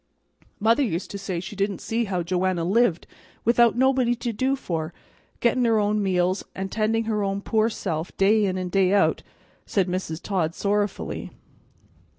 "Mother 0.59 0.81
used 0.81 1.11
to 1.11 1.19
say 1.19 1.39
she 1.39 1.55
didn't 1.55 1.79
see 1.79 2.05
how 2.05 2.23
Joanna 2.23 2.63
lived 2.65 3.05
without 3.45 3.73
having 3.73 3.79
nobody 3.81 4.15
to 4.15 4.33
do 4.33 4.55
for, 4.55 4.95
getting 5.41 5.63
her 5.65 5.77
own 5.77 6.01
meals 6.01 6.43
and 6.55 6.71
tending 6.71 7.03
her 7.03 7.21
own 7.23 7.41
poor 7.41 7.69
self 7.69 8.17
day 8.17 8.45
in 8.45 8.57
an' 8.57 8.69
day 8.69 8.93
out," 8.93 9.21
said 9.67 9.87
Mrs. 9.87 10.19
Todd 10.19 10.55
sorrowfully. 10.55 11.29